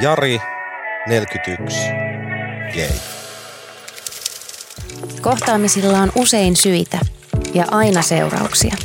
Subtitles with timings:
[0.00, 0.40] Jari,
[1.06, 1.78] 41,
[2.74, 2.90] gay.
[5.20, 6.98] Kohtaamisilla on usein syitä
[7.54, 8.76] ja aina seurauksia.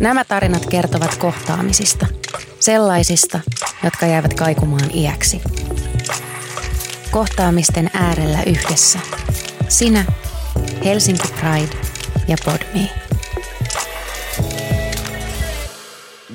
[0.00, 2.06] Nämä tarinat kertovat kohtaamisista.
[2.60, 3.40] Sellaisista,
[3.84, 5.40] jotka jäävät kaikumaan iäksi.
[7.10, 8.98] Kohtaamisten äärellä yhdessä.
[9.68, 10.04] Sinä,
[10.84, 11.76] Helsinki Pride
[12.28, 13.07] ja Podme.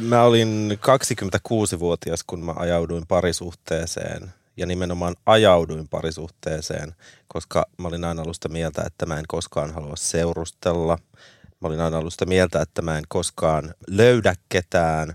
[0.03, 6.95] Mä olin 26-vuotias, kun mä ajauduin parisuhteeseen ja nimenomaan ajauduin parisuhteeseen,
[7.27, 10.97] koska mä olin aina ollut sitä mieltä, että mä en koskaan halua seurustella.
[11.61, 15.13] Mä olin aina ollut sitä mieltä, että mä en koskaan löydä ketään,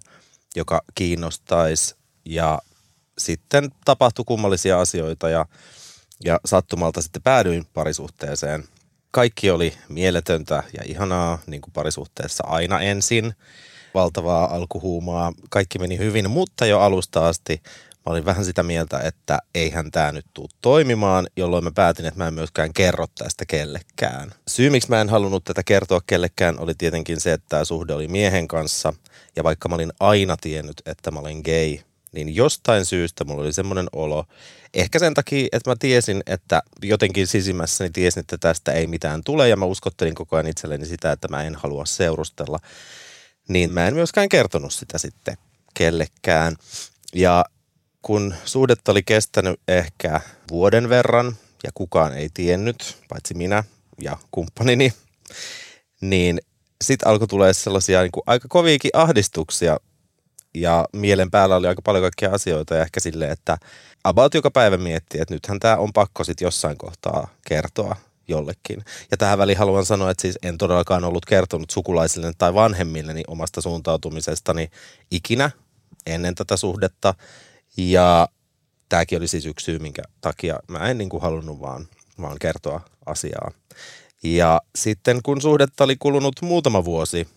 [0.57, 2.59] joka kiinnostaisi ja
[3.19, 5.47] sitten tapahtui kummallisia asioita ja,
[6.25, 8.65] ja sattumalta sitten päädyin parisuhteeseen.
[9.11, 13.35] Kaikki oli mieletöntä ja ihanaa, niin kuin parisuhteessa aina ensin.
[13.99, 17.63] Valtavaa alkuhuumaa, kaikki meni hyvin, mutta jo alusta asti
[18.07, 22.19] mä olin vähän sitä mieltä, että eihän tämä nyt tule toimimaan, jolloin mä päätin, että
[22.21, 24.35] mä en myöskään kerro tästä kellekään.
[24.49, 28.09] Syy, miksi mä en halunnut tätä kertoa kellekään, oli tietenkin se, että tämä suhde oli
[28.09, 28.93] miehen kanssa.
[29.37, 31.79] Ja vaikka mä olin aina tiennyt, että mä olen gay,
[32.13, 34.25] niin jostain syystä mulla oli semmoinen olo,
[34.75, 39.49] ehkä sen takia, että mä tiesin, että jotenkin sisimmässäni tiesin, että tästä ei mitään tule
[39.49, 42.59] ja mä uskottelin koko ajan itselleni sitä, että mä en halua seurustella,
[43.49, 45.37] niin mä en myöskään kertonut sitä sitten
[45.75, 46.57] kellekään.
[47.15, 47.45] Ja
[48.03, 53.65] kun suhdetta oli kestänyt ehkä vuoden verran ja kukaan ei tiennyt, paitsi minä
[54.01, 54.93] ja kumppanini,
[56.01, 56.41] niin
[56.85, 59.77] sitten alkoi tulee sellaisia niin kuin aika koviakin ahdistuksia
[60.55, 63.59] ja mielen päällä oli aika paljon kaikkia asioita ja ehkä silleen, että
[64.05, 67.97] about joka päivä miettii, että nythän tämä on pakko sitten jossain kohtaa kertoa
[68.29, 68.85] jollekin.
[69.11, 73.61] Ja tähän väliin haluan sanoa, että siis en todellakaan ollut kertonut sukulaisille tai vanhemmilleni omasta
[73.61, 74.71] suuntautumisestani
[75.11, 75.51] ikinä
[76.07, 77.15] ennen tätä suhdetta.
[77.77, 78.29] Ja
[78.89, 81.89] tämäkin oli siis yksi syy, minkä takia mä en niin kuin halunnut vaan,
[82.21, 83.51] vaan kertoa asiaa.
[84.23, 87.29] Ja sitten kun suhdetta oli kulunut muutama vuosi,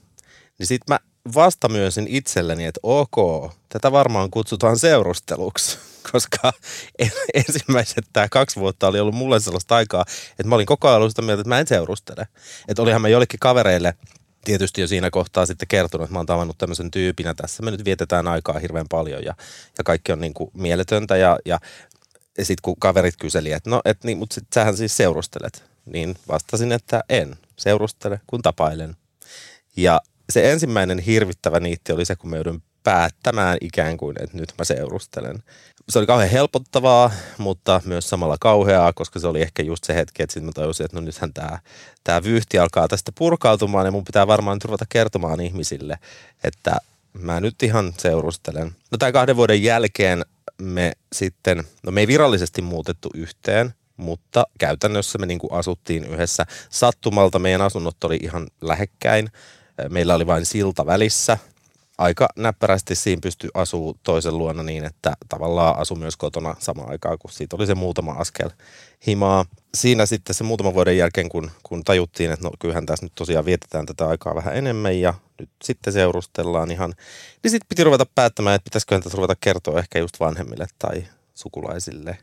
[0.60, 5.78] niin sitten mä vasta myönsin itselleni, että ok, tätä varmaan kutsutaan seurusteluksi,
[6.12, 6.54] koska
[7.34, 11.12] ensimmäiset tämä kaksi vuotta oli ollut mulle sellaista aikaa, että mä olin koko ajan ollut
[11.12, 12.28] sitä mieltä, että mä en seurustele.
[12.68, 13.96] Että olihan mä jollekin kavereille
[14.46, 17.64] tietysti jo siinä kohtaa sitten kertonut, että mä oon tavannut tämmöisen tyypinä tässä.
[17.64, 19.34] Me nyt vietetään aikaa hirveän paljon ja,
[19.78, 21.60] ja kaikki on niin kuin mieletöntä ja, ja,
[22.38, 26.16] ja sitten kun kaverit kyseli, että no, et niin, mutta sit sähän siis seurustelet, niin
[26.28, 28.96] vastasin, että en seurustele, kun tapailen.
[29.78, 34.54] Ja se ensimmäinen hirvittävä niitti oli se, kun me joudun päättämään ikään kuin, että nyt
[34.58, 35.44] mä seurustelen.
[35.90, 40.24] Se oli kauhean helpottavaa, mutta myös samalla kauheaa, koska se oli ehkä just se hetki,
[40.24, 41.60] että sitten mä tajusin, että no nythän tämä,
[42.04, 46.00] tämä vyyhti alkaa tästä purkautumaan ja mun pitää varmaan nyt ruveta kertomaan ihmisille,
[46.44, 46.76] että
[47.14, 48.76] mä nyt ihan seurustelen.
[48.92, 50.26] No tämän kahden vuoden jälkeen
[50.62, 56.46] me sitten, no me ei virallisesti muutettu yhteen, mutta käytännössä me niin kuin asuttiin yhdessä.
[56.70, 59.32] Sattumalta meidän asunnot oli ihan lähekkäin
[59.90, 61.38] Meillä oli vain silta välissä.
[61.98, 67.18] Aika näppärästi siinä pystyi asuu toisen luona niin, että tavallaan asu myös kotona samaan aikaan,
[67.20, 68.50] kun siitä oli se muutama askel
[69.08, 69.46] himaa.
[69.76, 73.46] Siinä sitten se muutaman vuoden jälkeen, kun, kun tajuttiin, että no kyllähän tässä nyt tosiaan
[73.46, 76.94] vietetään tätä aikaa vähän enemmän ja nyt sitten seurustellaan ihan,
[77.44, 82.18] niin sitten piti ruveta päättämään, että pitäisiköhän tässä ruveta kertoa ehkä just vanhemmille tai sukulaisille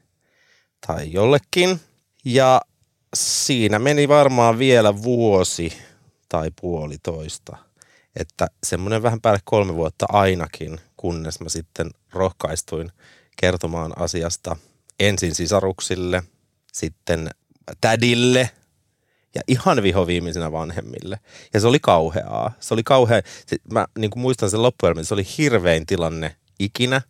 [0.87, 1.81] tai jollekin.
[2.25, 2.60] Ja
[3.14, 5.72] siinä meni varmaan vielä vuosi
[6.28, 7.56] tai puolitoista.
[8.16, 12.93] Että semmoinen vähän päälle kolme vuotta ainakin, kunnes mä sitten rohkaistuin
[13.41, 14.56] kertomaan asiasta
[15.00, 16.22] ensin sisaruksille,
[16.72, 17.31] sitten
[17.81, 18.50] tädille
[19.34, 21.21] ja ihan vihoviimeisenä vanhemmille.
[21.55, 22.53] Ja se oli kauheaa.
[22.61, 23.22] Se oli kauhea.
[23.72, 27.03] Mä niin kuin muistan sen loppujen, se oli hirvein tilanne ikinä.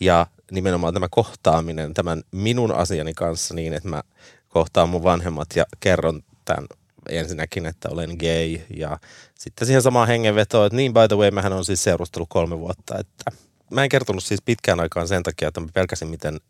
[0.00, 4.02] Ja nimenomaan tämä kohtaaminen tämän minun asiani kanssa niin, että mä
[4.48, 6.66] kohtaan mun vanhemmat ja kerron tämän
[7.08, 8.98] ensinnäkin, että olen gay ja
[9.38, 12.98] sitten siihen samaan hengenvetoon, että niin by the way, mähän on siis seurustellut kolme vuotta,
[12.98, 13.32] että
[13.70, 16.40] mä en kertonut siis pitkään aikaan sen takia, että mä pelkäsin, miten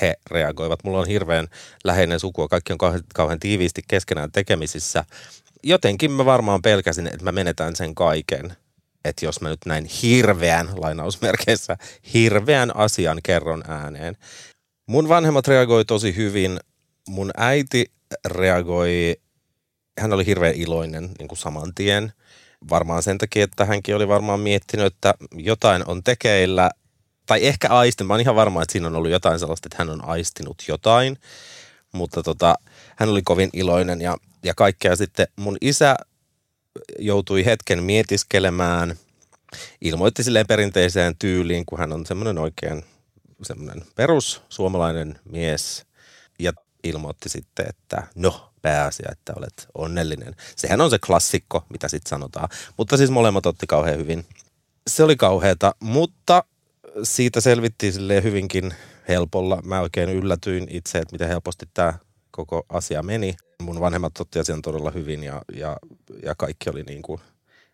[0.00, 0.84] he reagoivat.
[0.84, 1.48] Mulla on hirveän
[1.84, 5.04] läheinen sukua, kaikki on kauhean, kauhean tiiviisti keskenään tekemisissä.
[5.62, 8.56] Jotenkin mä varmaan pelkäsin, että mä menetän sen kaiken.
[9.04, 11.76] Että jos mä nyt näin hirveän, lainausmerkeissä,
[12.14, 14.16] hirveän asian kerron ääneen.
[14.86, 16.60] Mun vanhemmat reagoi tosi hyvin.
[17.08, 17.92] Mun äiti
[18.24, 19.16] reagoi
[19.98, 22.12] hän oli hirveän iloinen niin kuin saman tien.
[22.70, 26.70] Varmaan sen takia, että hänkin oli varmaan miettinyt, että jotain on tekeillä.
[27.26, 28.06] Tai ehkä aistin.
[28.06, 31.18] Mä oon ihan varma, että siinä on ollut jotain sellaista, että hän on aistinut jotain.
[31.92, 32.54] Mutta tota,
[32.96, 34.96] hän oli kovin iloinen ja, ja kaikkea.
[34.96, 35.96] Sitten mun isä
[36.98, 38.96] joutui hetken mietiskelemään
[39.80, 42.84] ilmoitti silleen perinteiseen tyyliin, kun hän on semmoinen oikein
[43.42, 45.86] semmoinen perus suomalainen mies
[46.38, 46.52] ja
[46.84, 50.36] ilmoitti sitten, että no pääasia, että olet onnellinen.
[50.56, 52.48] Sehän on se klassikko, mitä sitten sanotaan.
[52.76, 54.26] Mutta siis molemmat otti kauhean hyvin.
[54.86, 56.44] Se oli kauheata, mutta
[57.02, 58.74] siitä selvittiin silleen hyvinkin
[59.08, 59.62] helpolla.
[59.64, 61.94] Mä oikein yllätyin itse, että miten helposti tämä
[62.30, 63.34] koko asia meni.
[63.62, 65.76] Mun vanhemmat otti asian todella hyvin ja, ja,
[66.22, 67.20] ja kaikki oli niin kuin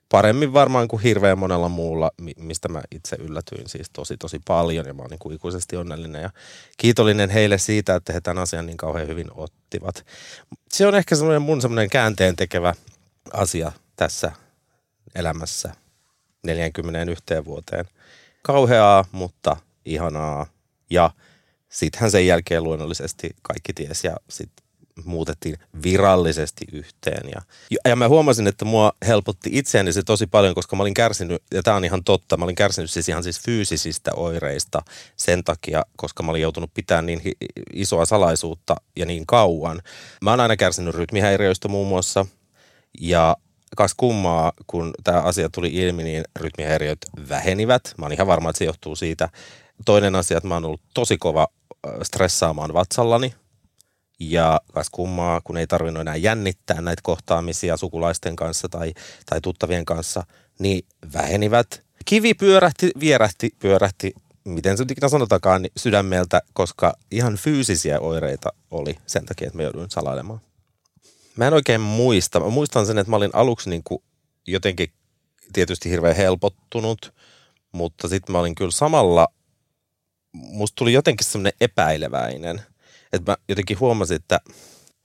[0.08, 4.94] paremmin varmaan kuin hirveän monella muulla, mistä mä itse yllätyin siis tosi tosi paljon ja
[4.94, 6.30] mä oon niin kuin ikuisesti onnellinen ja
[6.76, 10.06] kiitollinen heille siitä, että he tämän asian niin kauhean hyvin ottivat.
[10.72, 12.74] Se on ehkä semmoinen mun semmoinen käänteen tekevä
[13.32, 14.32] asia tässä
[15.14, 15.74] elämässä
[16.42, 17.84] 41 vuoteen.
[18.42, 20.46] Kauheaa, mutta ihanaa
[20.90, 21.10] ja
[21.68, 24.63] sittenhän sen jälkeen luonnollisesti kaikki ties ja sitten
[25.05, 27.31] muutettiin virallisesti yhteen.
[27.35, 27.41] Ja,
[27.88, 31.62] ja mä huomasin, että mua helpotti itseäni se tosi paljon, koska mä olin kärsinyt, ja
[31.62, 34.82] tämä on ihan totta, mä olin kärsinyt siis ihan siis fyysisistä oireista
[35.17, 37.20] sen takia, koska mä olin joutunut pitämään niin
[37.73, 39.82] isoa salaisuutta ja niin kauan.
[40.23, 42.26] Mä oon aina kärsinyt rytmihäiriöistä muun muassa,
[43.00, 43.37] ja
[43.76, 46.99] kas kummaa, kun tämä asia tuli ilmi, niin rytmihäiriöt
[47.29, 47.94] vähenivät.
[47.99, 49.29] Mä oon ihan varma, että se johtuu siitä.
[49.85, 51.49] Toinen asia, että mä oon ollut tosi kova
[52.02, 53.35] stressaamaan vatsallani,
[54.20, 58.94] ja kas kummaa, kun ei tarvinnut enää jännittää näitä kohtaamisia sukulaisten kanssa tai,
[59.26, 60.22] tai tuttavien kanssa,
[60.58, 61.82] niin vähenivät.
[62.05, 64.12] Kivi pyörähti, vierähti, pyörähti,
[64.44, 69.62] miten se ikinä sanotakaan, niin sydämeltä, koska ihan fyysisiä oireita oli sen takia, että me
[69.62, 70.40] jouduin salailemaan.
[71.37, 72.40] Mä en oikein muista.
[72.40, 74.02] Mä muistan sen, että mä olin aluksi niin kuin
[74.46, 74.93] jotenkin
[75.52, 77.14] tietysti hirveän helpottunut,
[77.72, 79.28] mutta sitten mä olin kyllä samalla,
[80.32, 82.62] musta tuli jotenkin semmoinen epäileväinen–
[83.14, 84.40] että mä jotenkin huomasin, että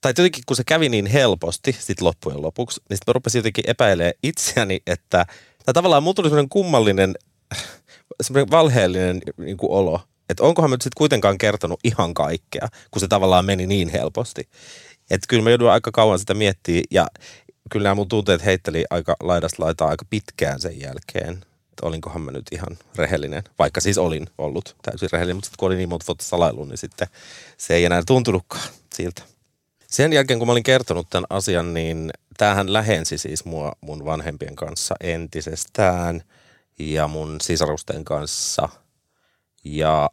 [0.01, 3.69] tai jotenkin kun se kävi niin helposti sit loppujen lopuksi, niin sitten mä rupesin jotenkin
[3.69, 5.25] epäilemään itseäni, että
[5.65, 7.15] tai tavallaan mulla tuli semmoinen kummallinen,
[8.23, 12.99] semmoinen valheellinen niin kuin olo, että onkohan mä nyt sitten kuitenkaan kertonut ihan kaikkea, kun
[12.99, 14.49] se tavallaan meni niin helposti.
[15.11, 17.07] Että kyllä mä joudun aika kauan sitä miettiä ja
[17.71, 21.41] kyllä nämä mun tunteet heitteli aika laidasta laitaa aika pitkään sen jälkeen
[21.79, 25.67] että olinkohan mä nyt ihan rehellinen, vaikka siis olin ollut täysin rehellinen, mutta sitten kun
[25.67, 27.07] oli niin monta vuotta salailu, niin sitten
[27.57, 29.21] se ei enää tuntunutkaan siltä.
[29.87, 34.55] Sen jälkeen, kun mä olin kertonut tämän asian, niin tämähän lähensi siis mua mun vanhempien
[34.55, 36.23] kanssa entisestään
[36.79, 38.69] ja mun sisarusten kanssa.
[39.63, 40.09] Ja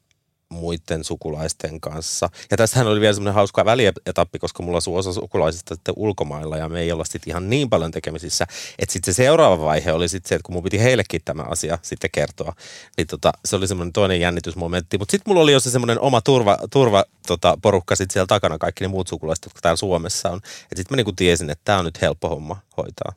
[0.48, 2.28] muiden sukulaisten kanssa.
[2.50, 6.68] Ja tässähän oli vielä semmoinen hauska välietappi, koska mulla asuu osa sukulaisista sitten ulkomailla ja
[6.68, 8.46] me ei olla sitten ihan niin paljon tekemisissä.
[8.78, 11.78] Että sitten se seuraava vaihe oli sitten se, että kun mun piti heillekin tämä asia
[11.82, 12.52] sitten kertoa,
[12.96, 14.98] niin tota, se oli semmoinen toinen jännitysmomentti.
[14.98, 18.58] Mutta sitten mulla oli jo se semmoinen oma turva, turva tota, porukka sitten siellä takana,
[18.58, 20.36] kaikki ne muut sukulaiset, jotka täällä Suomessa on.
[20.36, 23.12] Että sitten mä niinku tiesin, että tämä on nyt helppo homma hoitaa.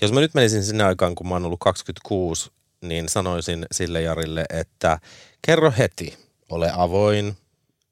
[0.00, 2.50] Jos mä nyt menisin sinne aikaan, kun mä oon ollut 26,
[2.80, 4.98] niin sanoisin sille Jarille, että
[5.46, 7.36] kerro heti, ole avoin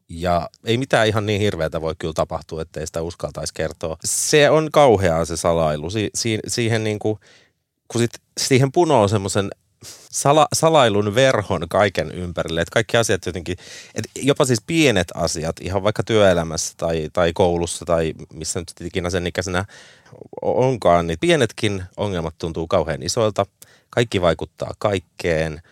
[0.09, 3.97] ja ei mitään ihan niin hirveätä voi kyllä tapahtua, ettei sitä uskaltaisi kertoa.
[4.05, 5.91] Se on kauheaa se salailu.
[5.91, 7.19] Si- si- siihen niin kuin,
[7.89, 8.11] kun sit
[8.41, 9.51] siihen punoo semmoisen
[10.11, 12.61] sala, salailun verhon kaiken ympärille.
[12.61, 13.57] Että kaikki asiat jotenkin,
[13.95, 19.11] että jopa siis pienet asiat, ihan vaikka työelämässä tai, tai koulussa tai missä nyt ikinä
[19.11, 19.65] sen ikäisenä
[20.43, 23.47] onkaan, niin pienetkin ongelmat tuntuu kauhean isoilta.
[23.91, 25.63] Kaikki vaikuttaa kaikkeen.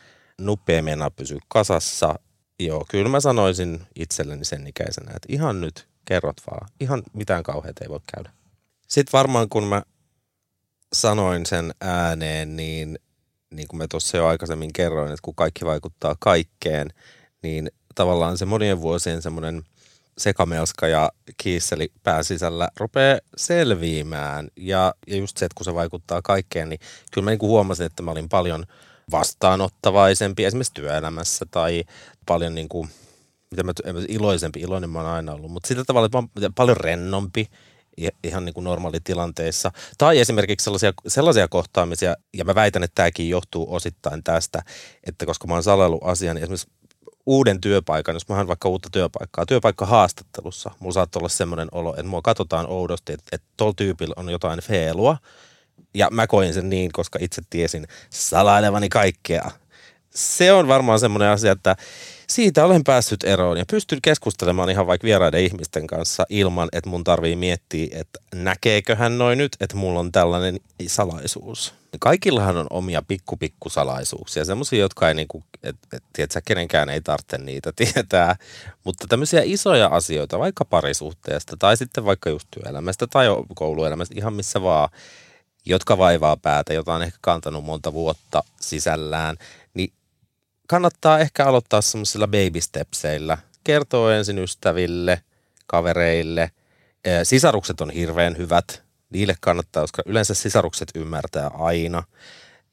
[0.41, 2.19] Nupea mennä pysyä kasassa
[2.61, 6.69] Joo, kyllä mä sanoisin itselleni sen ikäisenä, että ihan nyt kerrot vaan.
[6.81, 8.31] Ihan mitään kauheita ei voi käydä.
[8.89, 9.83] Sitten varmaan kun mä
[10.93, 12.99] sanoin sen ääneen, niin
[13.51, 16.89] niin kuin mä tuossa jo aikaisemmin kerroin, että kun kaikki vaikuttaa kaikkeen,
[17.43, 19.63] niin tavallaan se monien vuosien semmoinen
[20.19, 24.49] sekamelska ja kiisseli pääsisällä rupeaa selviämään.
[24.57, 26.81] Ja, ja just se, että kun se vaikuttaa kaikkeen, niin
[27.13, 28.65] kyllä mä niin kuin huomasin, että mä olin paljon–
[29.11, 31.85] vastaanottavaisempi esimerkiksi työelämässä tai
[32.27, 32.89] paljon niin kuin,
[33.51, 33.73] mitä mä,
[34.09, 37.47] iloisempi, iloinen mä oon aina ollut, mutta sillä tavalla, että mä oon paljon rennompi
[38.25, 39.73] ihan niin kuin normaalitilanteissa.
[39.99, 44.63] Tai esimerkiksi sellaisia, sellaisia kohtaamisia, ja mä väitän, että tämäkin johtuu osittain tästä,
[45.07, 46.71] että koska mä oon salailu asian, niin esimerkiksi
[47.27, 52.03] uuden työpaikan, jos mä haen vaikka uutta työpaikkaa, työpaikkahaastattelussa, mulla saattaa olla semmoinen olo, että
[52.03, 55.17] mua katsotaan oudosti, että, että tuolla tyypillä on jotain feelua,
[55.95, 59.51] ja mä koin sen niin, koska itse tiesin salailevani kaikkea.
[60.11, 61.77] Se on varmaan semmoinen asia, että
[62.31, 67.05] siitä olen päässyt eroon ja pystyn keskustelemaan ihan vaikka vieraiden ihmisten kanssa ilman, että mun
[67.05, 71.75] tarvii miettiä, että näkeekö hän noin nyt, että mulla on tällainen salaisuus.
[72.01, 77.01] Kaikillahan on omia pikku pikku salaisuuksia, semmoisia, jotka ei niinku, että et, tiedätkö, kenenkään ei
[77.01, 78.37] tarvitse niitä tietää.
[78.85, 84.63] Mutta tämmöisiä isoja asioita, vaikka parisuhteesta tai sitten vaikka just työelämästä tai kouluelämästä, ihan missä
[84.63, 84.89] vaan,
[85.67, 89.37] jotka vaivaa päätä, jota on ehkä kantanut monta vuotta sisällään,
[89.75, 89.93] niin
[90.69, 93.39] kannattaa ehkä aloittaa semmoisilla baby stepseillä.
[93.65, 95.23] Kertoo ensin ystäville,
[95.67, 96.51] kavereille.
[97.23, 98.83] Sisarukset on hirveän hyvät.
[99.11, 102.03] Niille kannattaa, koska yleensä sisarukset ymmärtää aina.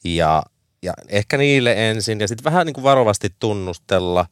[0.04, 0.44] Ja,
[0.82, 4.26] ja ehkä niille ensin ja sitten vähän niin kuin varovasti tunnustella.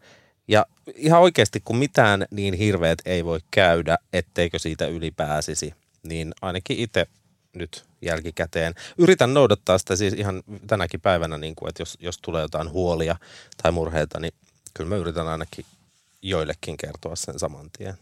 [0.47, 6.79] Ja ihan oikeasti, kun mitään niin hirveät ei voi käydä, etteikö siitä ylipääsisi, niin ainakin
[6.79, 7.05] itse
[7.55, 8.74] nyt jälkikäteen.
[8.97, 13.15] Yritän noudattaa sitä siis ihan tänäkin päivänä, niin kuin, että jos, jos tulee jotain huolia
[13.63, 14.33] tai murheita, niin
[14.74, 15.65] kyllä mä yritän ainakin
[16.21, 17.93] joillekin kertoa sen saman tien.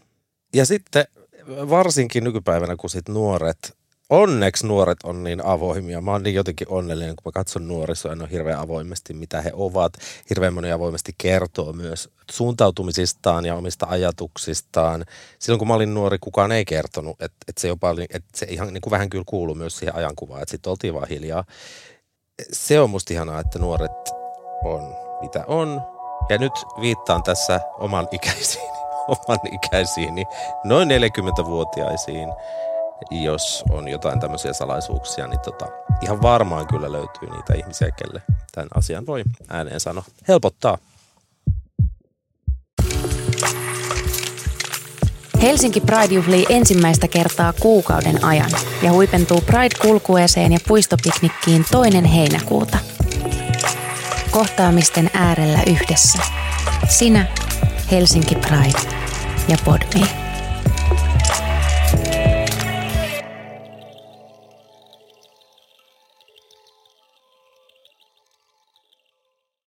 [0.54, 1.06] Ja sitten
[1.48, 3.76] varsinkin nykypäivänä, kun sit nuoret
[4.10, 6.00] onneksi nuoret on niin avoimia.
[6.00, 9.50] Mä oon niin jotenkin onnellinen, kun mä katson nuorisoa, en ole hirveän avoimesti, mitä he
[9.54, 9.92] ovat.
[10.30, 15.04] Hirveän moni avoimesti kertoo myös suuntautumisistaan ja omista ajatuksistaan.
[15.38, 18.46] Silloin kun mä olin nuori, kukaan ei kertonut, että, että se jopa oli, että se
[18.50, 21.44] ihan niin kuin vähän kyllä kuuluu myös siihen ajankuvaan, että sitten oltiin vaan hiljaa.
[22.52, 24.08] Se on musta ihanaa, että nuoret
[24.64, 25.82] on mitä on.
[26.28, 28.70] Ja nyt viittaan tässä oman ikäisiin,
[29.28, 30.24] oman ikäisiini,
[30.64, 32.28] noin 40-vuotiaisiin
[33.10, 35.66] jos on jotain tämmöisiä salaisuuksia, niin tota,
[36.02, 40.04] ihan varmaan kyllä löytyy niitä ihmisiä, kelle tämän asian voi ääneen sanoa.
[40.28, 40.78] Helpottaa.
[45.42, 48.50] Helsinki Pride juhlii ensimmäistä kertaa kuukauden ajan
[48.82, 52.78] ja huipentuu Pride-kulkueeseen ja puistopiknikkiin toinen heinäkuuta.
[54.30, 56.18] Kohtaamisten äärellä yhdessä.
[56.88, 57.26] Sinä,
[57.90, 58.96] Helsinki Pride
[59.48, 60.23] ja Podme.